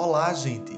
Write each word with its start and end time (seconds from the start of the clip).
Olá, 0.00 0.32
gente! 0.32 0.72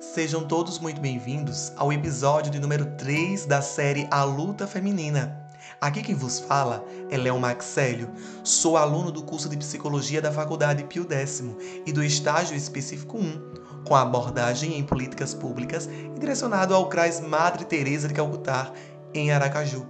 Sejam 0.00 0.46
todos 0.46 0.78
muito 0.78 0.98
bem-vindos 0.98 1.74
ao 1.76 1.92
episódio 1.92 2.50
de 2.50 2.58
número 2.58 2.86
3 2.96 3.44
da 3.44 3.60
série 3.60 4.08
A 4.10 4.24
Luta 4.24 4.66
Feminina. 4.66 5.46
Aqui 5.78 6.00
quem 6.00 6.14
vos 6.14 6.40
fala 6.40 6.82
é 7.10 7.18
Léo 7.18 7.38
Maxélio, 7.38 8.10
sou 8.42 8.78
aluno 8.78 9.12
do 9.12 9.24
curso 9.24 9.46
de 9.50 9.58
Psicologia 9.58 10.22
da 10.22 10.32
Faculdade 10.32 10.84
Pio 10.84 11.06
X 11.06 11.44
e 11.84 11.92
do 11.92 12.02
estágio 12.02 12.56
específico 12.56 13.18
1, 13.18 13.84
com 13.84 13.94
abordagem 13.94 14.78
em 14.78 14.82
políticas 14.82 15.34
públicas 15.34 15.86
e 15.86 16.18
direcionado 16.18 16.74
ao 16.74 16.88
CRAS 16.88 17.20
Madre 17.20 17.66
Teresa 17.66 18.08
de 18.08 18.14
Calcutá, 18.14 18.72
em 19.12 19.30
Aracaju. 19.30 19.86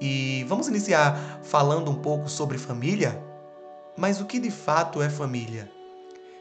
E 0.00 0.46
vamos 0.48 0.68
iniciar 0.68 1.40
falando 1.42 1.90
um 1.90 1.96
pouco 1.96 2.28
sobre 2.28 2.58
família? 2.58 3.20
Mas 3.96 4.20
o 4.20 4.24
que 4.24 4.38
de 4.38 4.52
fato 4.52 5.02
é 5.02 5.10
família? 5.10 5.68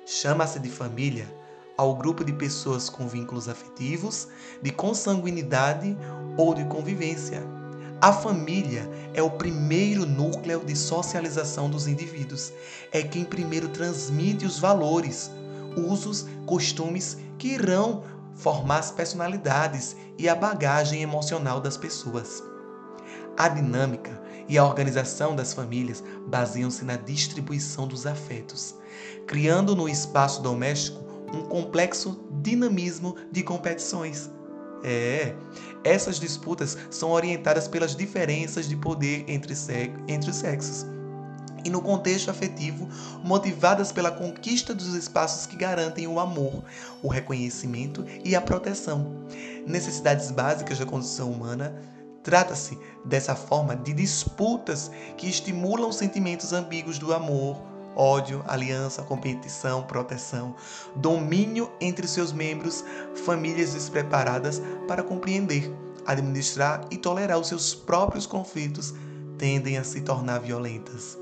Chama-se 0.05 0.59
de 0.59 0.69
família 0.69 1.41
ao 1.77 1.95
grupo 1.95 2.23
de 2.23 2.33
pessoas 2.33 2.89
com 2.89 3.07
vínculos 3.07 3.49
afetivos, 3.49 4.27
de 4.61 4.71
consanguinidade 4.71 5.97
ou 6.37 6.53
de 6.53 6.63
convivência. 6.65 7.41
A 8.01 8.11
família 8.11 8.89
é 9.13 9.23
o 9.23 9.31
primeiro 9.31 10.05
núcleo 10.05 10.63
de 10.65 10.75
socialização 10.75 11.69
dos 11.69 11.87
indivíduos. 11.87 12.51
É 12.91 13.01
quem 13.01 13.23
primeiro 13.23 13.69
transmite 13.69 14.45
os 14.45 14.59
valores, 14.59 15.31
usos, 15.77 16.25
costumes 16.45 17.17
que 17.37 17.53
irão 17.53 18.03
formar 18.35 18.79
as 18.79 18.91
personalidades 18.91 19.95
e 20.17 20.27
a 20.27 20.35
bagagem 20.35 21.01
emocional 21.01 21.61
das 21.61 21.77
pessoas. 21.77 22.43
A 23.37 23.47
dinâmica 23.47 24.21
e 24.47 24.57
a 24.57 24.65
organização 24.65 25.35
das 25.35 25.53
famílias 25.53 26.03
baseiam-se 26.27 26.83
na 26.83 26.97
distribuição 26.97 27.87
dos 27.87 28.05
afetos, 28.05 28.75
criando 29.25 29.75
no 29.75 29.87
espaço 29.87 30.41
doméstico 30.41 31.12
um 31.33 31.41
complexo 31.41 32.23
dinamismo 32.41 33.15
de 33.31 33.43
competições. 33.43 34.29
É, 34.83 35.33
essas 35.83 36.19
disputas 36.19 36.77
são 36.91 37.11
orientadas 37.11 37.67
pelas 37.67 37.95
diferenças 37.95 38.67
de 38.67 38.75
poder 38.75 39.23
entre, 39.27 39.53
entre 40.07 40.29
os 40.29 40.35
sexos 40.35 40.85
e 41.65 41.69
no 41.69 41.81
contexto 41.81 42.29
afetivo, 42.29 42.89
motivadas 43.23 43.89
pela 43.89 44.11
conquista 44.11 44.73
dos 44.73 44.93
espaços 44.95 45.45
que 45.45 45.55
garantem 45.55 46.05
o 46.07 46.19
amor, 46.19 46.61
o 47.01 47.07
reconhecimento 47.07 48.05
e 48.25 48.35
a 48.35 48.41
proteção. 48.41 49.23
Necessidades 49.65 50.29
básicas 50.29 50.77
da 50.77 50.85
condição 50.85 51.31
humana 51.31 51.73
Trata-se, 52.23 52.79
dessa 53.03 53.35
forma, 53.35 53.75
de 53.75 53.91
disputas 53.91 54.89
que 55.17 55.27
estimulam 55.27 55.91
sentimentos 55.91 56.53
ambíguos 56.53 56.97
do 56.97 57.13
amor, 57.13 57.61
ódio, 57.95 58.43
aliança, 58.47 59.03
competição, 59.03 59.83
proteção, 59.83 60.55
domínio 60.95 61.69
entre 61.79 62.07
seus 62.07 62.31
membros, 62.31 62.83
famílias 63.25 63.73
despreparadas 63.73 64.61
para 64.87 65.03
compreender, 65.03 65.73
administrar 66.05 66.85
e 66.91 66.97
tolerar 66.97 67.39
os 67.39 67.47
seus 67.47 67.73
próprios 67.73 68.25
conflitos 68.25 68.93
tendem 69.37 69.77
a 69.77 69.83
se 69.83 70.01
tornar 70.01 70.39
violentas. 70.39 71.17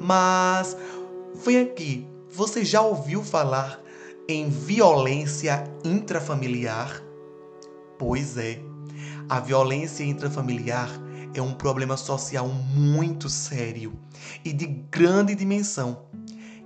Mas 0.00 0.76
vem 1.34 1.60
aqui, 1.60 2.06
você 2.28 2.64
já 2.64 2.80
ouviu 2.80 3.22
falar 3.22 3.80
em 4.28 4.48
violência 4.48 5.64
intrafamiliar? 5.84 7.02
Pois 7.98 8.36
é. 8.36 8.60
A 9.28 9.38
violência 9.40 10.02
intrafamiliar 10.04 10.88
é 11.34 11.42
um 11.42 11.52
problema 11.52 11.96
social 11.96 12.48
muito 12.48 13.28
sério 13.28 13.98
e 14.44 14.52
de 14.52 14.66
grande 14.66 15.34
dimensão 15.34 16.04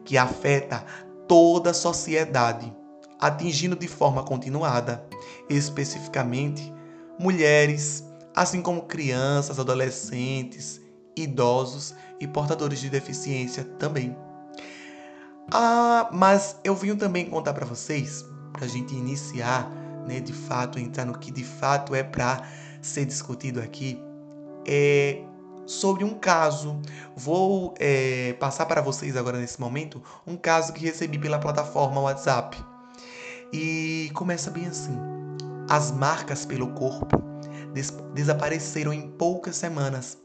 que 0.05 0.19
afeta 0.19 0.85
toda 1.27 1.71
a 1.71 1.75
sociedade, 1.75 2.73
atingindo 3.19 3.77
de 3.77 3.89
forma 3.89 4.23
continuada, 4.23 5.07
especificamente 5.49 6.73
mulheres, 7.19 8.05
assim 8.35 8.61
como 8.61 8.83
crianças, 8.83 9.59
adolescentes, 9.59 10.81
idosos 11.17 11.95
e 12.21 12.27
portadores 12.27 12.81
de 12.81 12.91
deficiência 12.91 13.65
também. 13.79 14.17
Ah, 15.53 16.09
mas 16.13 16.59
eu 16.65 16.75
vim 16.75 16.97
também 16.97 17.27
contar 17.27 17.55
para 17.55 17.67
vocês, 17.67 18.25
para 18.53 18.65
a 18.65 18.69
gente 18.69 18.95
iniciar 18.95 19.71
né, 20.07 20.21
de 20.21 20.33
fato 20.33 20.79
entrar 20.79 21.05
no 21.05 21.19
que 21.19 21.31
de 21.31 21.45
fato 21.45 21.95
é 21.95 22.03
para 22.03 22.43
ser 22.83 23.05
discutido 23.07 23.61
aqui, 23.61 23.99
é 24.67 25.23
sobre 25.67 26.05
um 26.05 26.15
caso. 26.15 26.81
Vou 27.17 27.75
é, 27.79 28.35
passar 28.35 28.67
para 28.67 28.81
vocês 28.81 29.17
agora 29.17 29.39
nesse 29.39 29.61
momento 29.61 30.03
um 30.27 30.37
caso 30.37 30.73
que 30.73 30.85
recebi 30.85 31.19
pela 31.19 31.39
plataforma 31.39 32.01
WhatsApp. 32.01 32.57
E 33.53 34.11
começa 34.15 34.51
bem 34.51 34.67
assim: 34.67 34.99
as 35.69 35.91
marcas 35.91 36.45
pelo 36.45 36.69
corpo 36.73 37.23
des 37.73 37.91
desapareceram 38.15 38.93
em 38.93 39.09
poucas 39.09 39.57
semanas, 39.57 40.19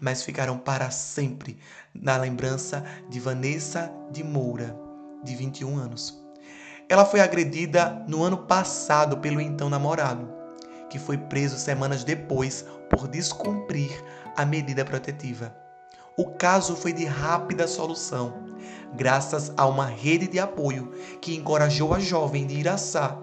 mas 0.00 0.22
ficaram 0.22 0.58
para 0.58 0.90
sempre 0.90 1.58
na 1.94 2.16
lembrança 2.16 2.84
de 3.08 3.20
Vanessa 3.20 3.92
de 4.10 4.24
Moura, 4.24 4.76
de 5.22 5.34
21 5.36 5.78
anos. 5.78 6.20
Ela 6.88 7.04
foi 7.04 7.20
agredida 7.20 8.04
no 8.08 8.24
ano 8.24 8.38
passado 8.38 9.18
pelo 9.18 9.40
então 9.40 9.70
namorado, 9.70 10.39
que 10.90 10.98
foi 10.98 11.16
preso 11.16 11.56
semanas 11.56 12.04
depois 12.04 12.66
por 12.90 13.08
descumprir 13.08 13.90
a 14.36 14.44
medida 14.44 14.84
protetiva. 14.84 15.54
O 16.16 16.32
caso 16.32 16.76
foi 16.76 16.92
de 16.92 17.06
rápida 17.06 17.66
solução, 17.66 18.34
graças 18.94 19.52
a 19.56 19.64
uma 19.66 19.86
rede 19.86 20.26
de 20.26 20.38
apoio 20.38 20.92
que 21.20 21.34
encorajou 21.34 21.94
a 21.94 21.98
jovem 21.98 22.46
de 22.46 22.58
Iraçá, 22.58 23.16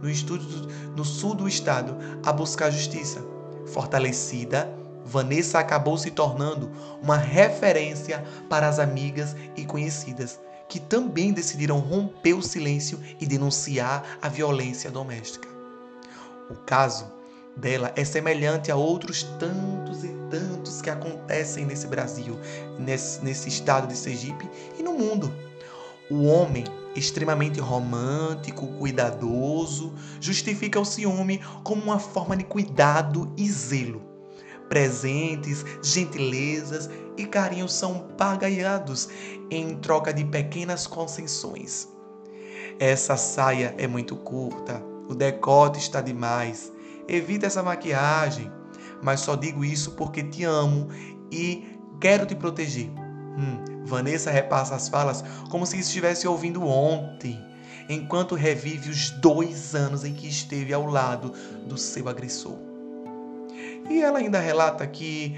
no, 0.00 0.08
estúdio, 0.08 0.48
no 0.96 1.04
sul 1.04 1.34
do 1.34 1.48
estado, 1.48 1.96
a 2.24 2.32
buscar 2.32 2.70
justiça. 2.70 3.20
Fortalecida, 3.66 4.72
Vanessa 5.04 5.58
acabou 5.58 5.98
se 5.98 6.10
tornando 6.10 6.70
uma 7.02 7.16
referência 7.16 8.24
para 8.48 8.68
as 8.68 8.78
amigas 8.78 9.36
e 9.56 9.64
conhecidas 9.64 10.40
que 10.68 10.80
também 10.80 11.32
decidiram 11.32 11.78
romper 11.78 12.34
o 12.34 12.42
silêncio 12.42 13.00
e 13.20 13.26
denunciar 13.26 14.18
a 14.20 14.28
violência 14.28 14.90
doméstica. 14.90 15.55
O 16.48 16.54
caso 16.54 17.06
dela 17.56 17.92
é 17.96 18.04
semelhante 18.04 18.70
a 18.70 18.76
outros 18.76 19.22
tantos 19.38 20.04
e 20.04 20.08
tantos 20.30 20.82
que 20.82 20.90
acontecem 20.90 21.64
nesse 21.64 21.86
Brasil, 21.86 22.38
nesse, 22.78 23.24
nesse 23.24 23.48
estado 23.48 23.86
de 23.86 23.96
Sergipe 23.96 24.48
e 24.78 24.82
no 24.82 24.92
mundo. 24.92 25.32
O 26.10 26.26
homem, 26.26 26.64
extremamente 26.94 27.58
romântico, 27.58 28.66
cuidadoso, 28.78 29.92
justifica 30.20 30.78
o 30.78 30.84
ciúme 30.84 31.40
como 31.64 31.82
uma 31.82 31.98
forma 31.98 32.36
de 32.36 32.44
cuidado 32.44 33.32
e 33.36 33.50
zelo. 33.50 34.02
Presentes, 34.68 35.64
gentilezas 35.82 36.88
e 37.16 37.24
carinho 37.26 37.68
são 37.68 38.08
pagaiados 38.16 39.08
em 39.50 39.76
troca 39.76 40.12
de 40.12 40.24
pequenas 40.24 40.86
concessões. 40.86 41.88
Essa 42.78 43.16
saia 43.16 43.74
é 43.78 43.86
muito 43.86 44.16
curta, 44.16 44.82
o 45.08 45.14
decote 45.14 45.78
está 45.78 46.00
demais. 46.00 46.72
Evita 47.08 47.46
essa 47.46 47.62
maquiagem, 47.62 48.50
mas 49.02 49.20
só 49.20 49.36
digo 49.36 49.64
isso 49.64 49.92
porque 49.92 50.22
te 50.22 50.44
amo 50.44 50.88
e 51.30 51.78
quero 52.00 52.26
te 52.26 52.34
proteger. 52.34 52.90
Hum, 52.90 53.84
Vanessa 53.84 54.30
repassa 54.30 54.74
as 54.74 54.88
falas 54.88 55.24
como 55.50 55.66
se 55.66 55.78
estivesse 55.78 56.26
ouvindo 56.26 56.66
ontem, 56.66 57.40
enquanto 57.88 58.34
revive 58.34 58.90
os 58.90 59.10
dois 59.10 59.74
anos 59.74 60.04
em 60.04 60.14
que 60.14 60.26
esteve 60.26 60.72
ao 60.72 60.86
lado 60.86 61.32
do 61.66 61.78
seu 61.78 62.08
agressor. 62.08 62.56
E 63.88 64.02
ela 64.02 64.18
ainda 64.18 64.40
relata 64.40 64.86
que 64.86 65.36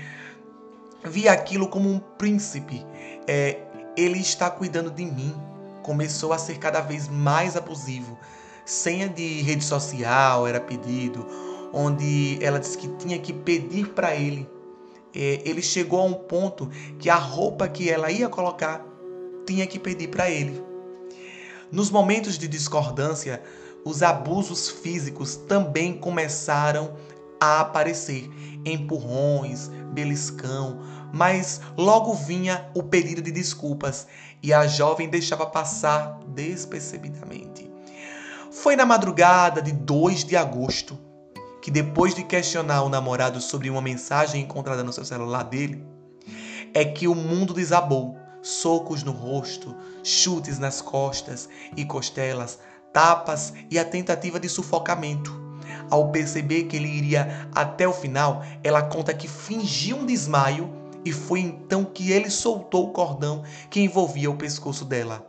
via 1.04 1.32
aquilo 1.32 1.68
como 1.68 1.90
um 1.90 1.98
príncipe. 1.98 2.84
É, 3.26 3.58
ele 3.96 4.18
está 4.18 4.50
cuidando 4.50 4.90
de 4.90 5.04
mim. 5.04 5.34
Começou 5.82 6.32
a 6.32 6.38
ser 6.38 6.58
cada 6.58 6.80
vez 6.80 7.08
mais 7.08 7.56
abusivo. 7.56 8.18
Senha 8.68 9.08
de 9.08 9.40
rede 9.40 9.64
social 9.64 10.46
era 10.46 10.60
pedido, 10.60 11.26
onde 11.72 12.38
ela 12.42 12.60
disse 12.60 12.76
que 12.76 12.86
tinha 12.98 13.18
que 13.18 13.32
pedir 13.32 13.88
para 13.94 14.14
ele. 14.14 14.46
É, 15.14 15.40
ele 15.42 15.62
chegou 15.62 16.00
a 16.00 16.04
um 16.04 16.12
ponto 16.12 16.68
que 16.98 17.08
a 17.08 17.14
roupa 17.14 17.66
que 17.66 17.88
ela 17.88 18.10
ia 18.10 18.28
colocar 18.28 18.84
tinha 19.46 19.66
que 19.66 19.78
pedir 19.78 20.08
para 20.08 20.28
ele. 20.30 20.62
Nos 21.72 21.90
momentos 21.90 22.36
de 22.36 22.46
discordância, 22.46 23.42
os 23.86 24.02
abusos 24.02 24.68
físicos 24.68 25.34
também 25.34 25.94
começaram 25.94 26.94
a 27.40 27.60
aparecer 27.60 28.28
empurrões, 28.66 29.70
beliscão, 29.94 30.78
mas 31.10 31.62
logo 31.74 32.12
vinha 32.12 32.70
o 32.74 32.82
pedido 32.82 33.22
de 33.22 33.32
desculpas 33.32 34.06
e 34.42 34.52
a 34.52 34.66
jovem 34.66 35.08
deixava 35.08 35.46
passar 35.46 36.20
despercebidamente. 36.26 37.77
Foi 38.50 38.74
na 38.74 38.86
madrugada 38.86 39.60
de 39.60 39.72
2 39.72 40.24
de 40.24 40.34
agosto 40.34 40.98
que, 41.60 41.70
depois 41.70 42.14
de 42.14 42.24
questionar 42.24 42.82
o 42.82 42.88
namorado 42.88 43.42
sobre 43.42 43.68
uma 43.68 43.82
mensagem 43.82 44.42
encontrada 44.42 44.82
no 44.82 44.92
seu 44.92 45.04
celular 45.04 45.42
dele, 45.42 45.84
é 46.72 46.82
que 46.82 47.06
o 47.06 47.14
mundo 47.14 47.52
desabou. 47.52 48.16
Socos 48.40 49.02
no 49.02 49.12
rosto, 49.12 49.76
chutes 50.02 50.58
nas 50.58 50.80
costas 50.80 51.48
e 51.76 51.84
costelas, 51.84 52.58
tapas 52.92 53.52
e 53.70 53.78
a 53.78 53.84
tentativa 53.84 54.40
de 54.40 54.48
sufocamento. 54.48 55.30
Ao 55.90 56.10
perceber 56.10 56.64
que 56.64 56.76
ele 56.76 56.88
iria 56.88 57.50
até 57.54 57.86
o 57.86 57.92
final, 57.92 58.42
ela 58.64 58.80
conta 58.80 59.12
que 59.12 59.28
fingiu 59.28 59.98
um 59.98 60.06
desmaio 60.06 60.72
e 61.04 61.12
foi 61.12 61.40
então 61.40 61.84
que 61.84 62.12
ele 62.12 62.30
soltou 62.30 62.86
o 62.86 62.92
cordão 62.92 63.42
que 63.68 63.80
envolvia 63.80 64.30
o 64.30 64.36
pescoço 64.36 64.84
dela. 64.84 65.28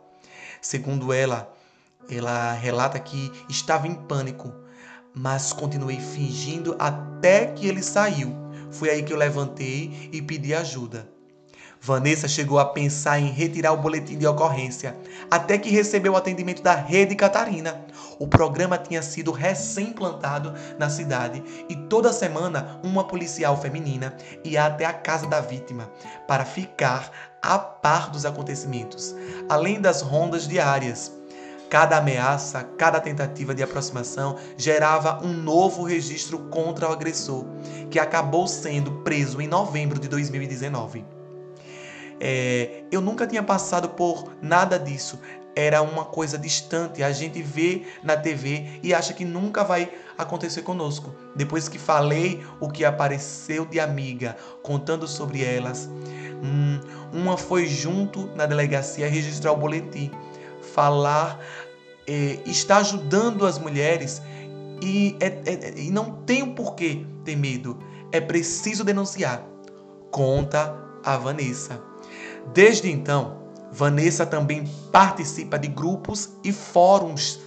Segundo 0.61 1.11
ela, 1.11 1.51
ela 2.09 2.53
relata 2.53 2.99
que 2.99 3.31
estava 3.49 3.87
em 3.87 3.93
pânico, 3.93 4.53
mas 5.13 5.53
continuei 5.53 5.99
fingindo 5.99 6.75
até 6.79 7.47
que 7.47 7.67
ele 7.67 7.83
saiu. 7.83 8.35
Foi 8.71 8.89
aí 8.89 9.03
que 9.03 9.11
eu 9.11 9.17
levantei 9.17 10.09
e 10.11 10.21
pedi 10.21 10.53
ajuda. 10.53 11.07
Vanessa 11.81 12.27
chegou 12.27 12.59
a 12.59 12.65
pensar 12.65 13.19
em 13.19 13.31
retirar 13.31 13.71
o 13.71 13.77
boletim 13.77 14.17
de 14.17 14.27
ocorrência, 14.27 14.97
até 15.31 15.57
que 15.57 15.69
recebeu 15.69 16.11
o 16.11 16.17
atendimento 16.17 16.61
da 16.61 16.75
Rede 16.75 17.15
Catarina. 17.15 17.85
O 18.19 18.27
programa 18.27 18.77
tinha 18.77 19.01
sido 19.01 19.31
recém-implantado 19.31 20.53
na 20.77 20.89
cidade 20.89 21.41
e 21.69 21.75
toda 21.75 22.11
semana 22.11 22.81
uma 22.83 23.05
policial 23.05 23.59
feminina 23.59 24.13
ia 24.43 24.65
até 24.65 24.83
a 24.83 24.91
casa 24.91 25.25
da 25.25 25.39
vítima 25.39 25.89
para 26.27 26.43
ficar 26.43 27.11
a 27.41 27.57
par 27.57 28.09
dos 28.09 28.25
acontecimentos, 28.25 29.15
além 29.47 29.79
das 29.79 30.01
rondas 30.01 30.45
diárias. 30.45 31.18
Cada 31.69 31.97
ameaça, 31.97 32.63
cada 32.77 32.99
tentativa 32.99 33.53
de 33.53 33.61
aproximação 33.61 34.37
gerava 34.57 35.23
um 35.23 35.31
novo 35.31 35.83
registro 35.83 36.39
contra 36.49 36.89
o 36.89 36.91
agressor, 36.91 37.45
que 37.91 37.99
acabou 37.99 38.47
sendo 38.47 38.91
preso 39.03 39.39
em 39.39 39.47
novembro 39.47 39.99
de 39.99 40.07
2019. 40.07 41.05
É, 42.19 42.83
eu 42.91 42.99
nunca 42.99 43.27
tinha 43.27 43.43
passado 43.43 43.89
por 43.89 44.33
nada 44.41 44.79
disso. 44.79 45.19
Era 45.55 45.81
uma 45.83 46.05
coisa 46.05 46.39
distante. 46.39 47.03
A 47.03 47.11
gente 47.11 47.41
vê 47.41 47.83
na 48.03 48.17
TV 48.17 48.79
e 48.81 48.91
acha 48.91 49.13
que 49.13 49.23
nunca 49.23 49.63
vai 49.63 49.91
acontecer 50.17 50.63
conosco. 50.63 51.13
Depois 51.35 51.69
que 51.69 51.77
falei 51.77 52.43
o 52.59 52.67
que 52.67 52.83
apareceu 52.83 53.63
de 53.65 53.79
amiga, 53.79 54.35
contando 54.63 55.07
sobre 55.07 55.43
elas, 55.43 55.87
hum, 56.43 56.79
uma 57.13 57.37
foi 57.37 57.67
junto 57.67 58.27
na 58.35 58.47
delegacia 58.47 59.07
registrar 59.07 59.51
o 59.51 59.57
boletim 59.57 60.11
falar, 60.79 61.37
é, 62.07 62.39
está 62.45 62.77
ajudando 62.77 63.45
as 63.45 63.59
mulheres 63.59 64.21
e, 64.81 65.17
é, 65.19 65.25
é, 65.25 65.73
e 65.77 65.91
não 65.91 66.23
tem 66.25 66.41
o 66.41 66.55
porquê 66.55 67.05
ter 67.25 67.35
medo. 67.35 67.77
É 68.13 68.21
preciso 68.21 68.85
denunciar. 68.85 69.45
Conta 70.09 70.73
a 71.03 71.17
Vanessa. 71.17 71.83
Desde 72.53 72.89
então, 72.89 73.43
Vanessa 73.73 74.25
também 74.25 74.63
participa 74.89 75.59
de 75.59 75.67
grupos 75.67 76.29
e 76.45 76.53
fóruns 76.53 77.41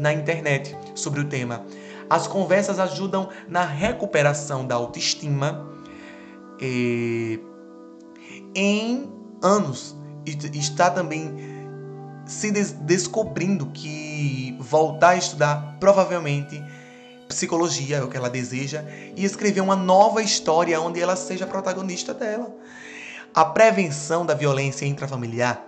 na 0.00 0.12
internet 0.12 0.76
sobre 0.96 1.20
o 1.20 1.28
tema. 1.28 1.64
As 2.10 2.26
conversas 2.26 2.80
ajudam 2.80 3.28
na 3.48 3.64
recuperação 3.64 4.66
da 4.66 4.74
autoestima 4.74 5.64
eh, 6.60 7.38
em 8.52 9.08
anos. 9.44 9.96
Está 10.26 10.90
também 10.90 11.57
se 12.28 12.50
des 12.50 12.72
descobrindo 12.72 13.66
que 13.66 14.54
voltar 14.60 15.10
a 15.10 15.16
estudar 15.16 15.76
provavelmente 15.80 16.62
psicologia 17.26 17.96
é 17.96 18.02
o 18.02 18.08
que 18.08 18.16
ela 18.16 18.30
deseja 18.30 18.84
e 19.16 19.24
escrever 19.24 19.62
uma 19.62 19.74
nova 19.74 20.22
história 20.22 20.80
onde 20.80 21.00
ela 21.00 21.16
seja 21.16 21.46
protagonista 21.46 22.12
dela. 22.14 22.54
A 23.34 23.44
prevenção 23.44 24.24
da 24.24 24.34
violência 24.34 24.86
intrafamiliar 24.86 25.62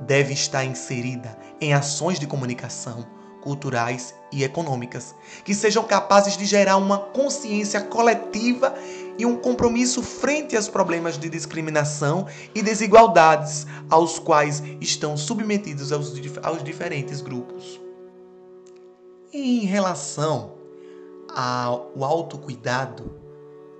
deve 0.00 0.32
estar 0.32 0.64
inserida 0.64 1.36
em 1.60 1.74
ações 1.74 2.18
de 2.18 2.26
comunicação 2.26 3.06
culturais 3.42 4.14
e 4.32 4.44
econômicas 4.44 5.14
que 5.44 5.54
sejam 5.54 5.84
capazes 5.84 6.36
de 6.36 6.44
gerar 6.44 6.76
uma 6.76 6.98
consciência 6.98 7.80
coletiva 7.80 8.74
e 9.18 9.26
um 9.26 9.36
compromisso 9.36 10.02
frente 10.02 10.56
aos 10.56 10.68
problemas 10.68 11.18
de 11.18 11.28
discriminação 11.28 12.26
e 12.54 12.62
desigualdades 12.62 13.66
aos 13.90 14.18
quais 14.18 14.62
estão 14.80 15.16
submetidos 15.16 15.92
aos, 15.92 16.14
aos 16.42 16.62
diferentes 16.62 17.20
grupos. 17.20 17.80
Em 19.32 19.66
relação 19.66 20.54
ao 21.34 21.92
autocuidado 22.02 23.12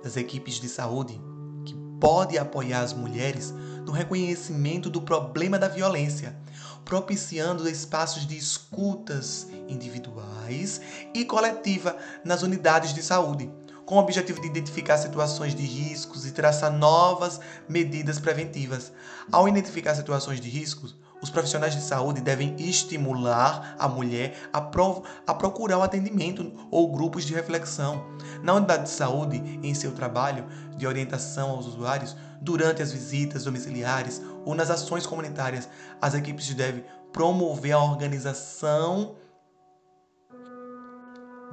das 0.03 0.17
equipes 0.17 0.55
de 0.55 0.67
saúde, 0.67 1.19
que 1.65 1.75
pode 1.99 2.37
apoiar 2.37 2.81
as 2.81 2.93
mulheres 2.93 3.53
no 3.85 3.91
reconhecimento 3.91 4.89
do 4.89 5.01
problema 5.01 5.57
da 5.57 5.67
violência, 5.67 6.37
propiciando 6.85 7.67
espaços 7.67 8.27
de 8.27 8.37
escutas 8.37 9.47
individuais 9.67 10.81
e 11.13 11.25
coletiva 11.25 11.97
nas 12.23 12.43
unidades 12.43 12.93
de 12.93 13.01
saúde, 13.01 13.49
com 13.89 13.95
o 13.95 13.99
objetivo 14.01 14.39
de 14.39 14.45
identificar 14.45 14.99
situações 14.99 15.55
de 15.55 15.63
riscos 15.63 16.23
e 16.23 16.31
traçar 16.31 16.71
novas 16.71 17.41
medidas 17.67 18.19
preventivas. 18.19 18.91
Ao 19.31 19.47
identificar 19.47 19.95
situações 19.95 20.39
de 20.39 20.47
riscos, 20.47 20.95
os 21.23 21.31
profissionais 21.31 21.73
de 21.73 21.81
saúde 21.81 22.21
devem 22.21 22.55
estimular 22.59 23.75
a 23.79 23.87
mulher 23.87 24.47
a, 24.53 24.61
pro, 24.61 25.01
a 25.25 25.33
procurar 25.33 25.77
o 25.77 25.79
um 25.79 25.83
atendimento 25.83 26.53
ou 26.69 26.91
grupos 26.91 27.25
de 27.25 27.33
reflexão. 27.33 28.05
Na 28.43 28.53
unidade 28.53 28.83
de 28.83 28.89
saúde, 28.89 29.59
em 29.63 29.73
seu 29.73 29.91
trabalho 29.91 30.45
de 30.77 30.85
orientação 30.85 31.49
aos 31.49 31.65
usuários, 31.65 32.15
durante 32.39 32.83
as 32.83 32.91
visitas 32.91 33.45
domiciliares 33.45 34.21
ou 34.45 34.53
nas 34.53 34.69
ações 34.69 35.07
comunitárias, 35.07 35.67
as 35.99 36.13
equipes 36.13 36.53
devem 36.53 36.85
promover 37.11 37.71
a 37.71 37.79
organização 37.79 39.15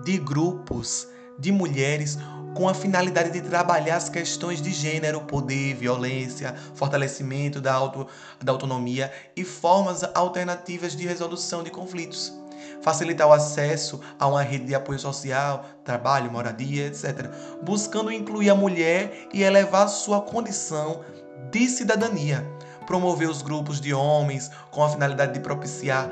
de 0.05 0.19
grupos 0.19 1.09
de 1.38 1.53
mulheres 1.53 2.19
com 2.56 2.67
a 2.67 2.75
finalidade 2.75 3.31
de 3.31 3.43
trabalhar 3.43 3.97
as 3.97 4.09
questões 4.09 4.62
de 4.62 4.73
gênero, 4.73 5.21
poder, 5.21 5.75
violência, 5.75 6.55
fortalecimento 6.75 7.61
da, 7.61 7.75
auto, 7.75 8.06
da 8.43 8.50
autonomia 8.50 9.12
e 9.37 9.44
formas 9.44 10.03
alternativas 10.15 10.97
de 10.97 11.06
resolução 11.06 11.62
de 11.62 11.71
conflitos. 11.71 12.33
Facilitar 12.81 13.29
o 13.29 13.33
acesso 13.33 14.00
a 14.19 14.27
uma 14.27 14.43
rede 14.43 14.65
de 14.65 14.75
apoio 14.75 14.99
social, 14.99 15.67
trabalho, 15.85 16.33
moradia, 16.33 16.87
etc., 16.87 17.31
buscando 17.62 18.11
incluir 18.11 18.49
a 18.49 18.55
mulher 18.55 19.29
e 19.35 19.43
elevar 19.43 19.87
sua 19.88 20.23
condição 20.23 21.03
de 21.50 21.69
cidadania. 21.69 22.43
Promover 22.87 23.28
os 23.28 23.43
grupos 23.43 23.81
de 23.81 23.93
homens 23.93 24.50
com 24.71 24.83
a 24.83 24.88
finalidade 24.88 25.35
de 25.35 25.40
propiciar 25.40 26.09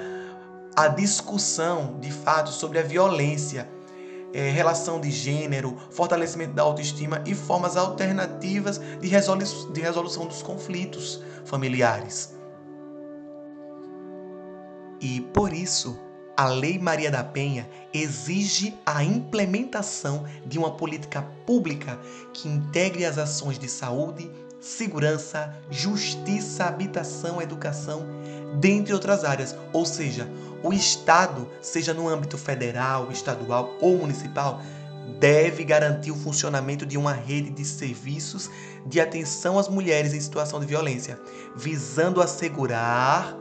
a 0.76 0.88
discussão 0.88 1.98
de 2.00 2.10
fato 2.10 2.50
sobre 2.50 2.80
a 2.80 2.82
violência 2.82 3.66
é, 4.34 4.50
relação 4.50 5.00
de 5.00 5.10
gênero, 5.10 5.76
fortalecimento 5.90 6.52
da 6.52 6.62
autoestima 6.64 7.22
e 7.24 7.34
formas 7.34 7.76
alternativas 7.76 8.80
de, 9.00 9.06
resolu 9.06 9.44
de 9.72 9.80
resolução 9.80 10.26
dos 10.26 10.42
conflitos 10.42 11.22
familiares. 11.44 12.34
E 15.00 15.20
por 15.20 15.52
isso, 15.52 15.98
a 16.36 16.48
Lei 16.48 16.78
Maria 16.78 17.10
da 17.10 17.22
Penha 17.22 17.68
exige 17.92 18.76
a 18.84 19.04
implementação 19.04 20.24
de 20.44 20.58
uma 20.58 20.72
política 20.72 21.22
pública 21.46 21.98
que 22.32 22.48
integre 22.48 23.04
as 23.04 23.18
ações 23.18 23.58
de 23.58 23.68
saúde, 23.68 24.30
segurança, 24.60 25.54
justiça, 25.70 26.64
habitação, 26.64 27.40
educação, 27.40 28.04
dentre 28.54 28.92
outras 28.92 29.24
áreas, 29.24 29.56
ou 29.72 29.84
seja, 29.84 30.28
o 30.62 30.72
Estado, 30.72 31.48
seja 31.60 31.92
no 31.92 32.08
âmbito 32.08 32.38
federal, 32.38 33.10
estadual 33.10 33.76
ou 33.80 33.98
municipal, 33.98 34.60
deve 35.18 35.64
garantir 35.64 36.10
o 36.10 36.16
funcionamento 36.16 36.86
de 36.86 36.96
uma 36.96 37.12
rede 37.12 37.50
de 37.50 37.64
serviços 37.64 38.50
de 38.86 39.00
atenção 39.00 39.58
às 39.58 39.68
mulheres 39.68 40.14
em 40.14 40.20
situação 40.20 40.60
de 40.60 40.66
violência, 40.66 41.20
visando 41.54 42.20
assegurar 42.20 43.36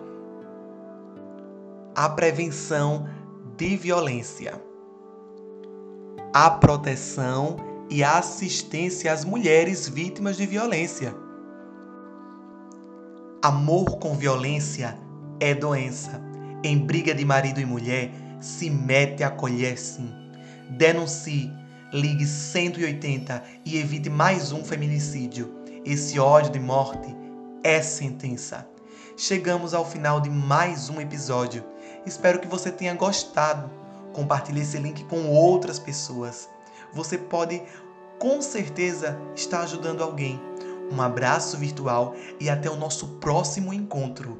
a 1.96 2.10
prevenção 2.10 3.08
de 3.56 3.78
violência, 3.78 4.62
a 6.34 6.50
proteção 6.50 7.58
e 7.90 8.04
a 8.04 8.18
assistência 8.18 9.14
às 9.14 9.24
mulheres 9.24 9.88
vítimas 9.88 10.36
de 10.36 10.46
violência. 10.46 11.23
Amor 13.44 13.98
com 13.98 14.16
violência 14.16 14.98
é 15.38 15.54
doença 15.54 16.22
em 16.64 16.78
briga 16.78 17.14
de 17.14 17.26
marido 17.26 17.60
e 17.60 17.66
mulher, 17.66 18.10
se 18.40 18.70
mete 18.70 19.22
a 19.22 19.30
colher 19.30 19.78
sim. 19.78 20.10
Denuncie, 20.70 21.52
ligue 21.92 22.26
180 22.26 23.44
e 23.66 23.78
evite 23.78 24.10
mais 24.10 24.54
um 24.54 24.64
feminicídio. 24.64 25.54
Esse 25.84 26.18
ódio 26.18 26.54
de 26.54 26.60
morte 26.62 27.14
é 27.66 27.82
sentença. 27.82 28.66
Chegamos 29.18 29.74
ao 29.74 29.84
final 29.84 30.22
de 30.22 30.30
mais 30.30 30.90
um 30.90 31.02
episódio. 31.02 31.66
Espero 32.06 32.40
que 32.40 32.48
você 32.48 32.72
tenha 32.72 32.94
gostado. 32.94 33.70
Compartilhe 34.14 34.62
esse 34.62 34.78
link 34.78 35.04
com 35.04 35.28
outras 35.28 35.80
pessoas. 35.80 36.48
Você 36.94 37.18
pode 37.18 37.62
com 38.20 38.42
certeza 38.42 39.20
estar 39.36 39.64
ajudando 39.64 40.02
alguém. 40.02 40.40
Um 40.92 41.02
abraço 41.02 41.58
virtual 41.58 42.16
e 42.40 42.50
até 42.50 42.70
o 42.70 42.76
nosso 42.76 43.08
próximo 43.20 43.74
encontro. 43.74 44.40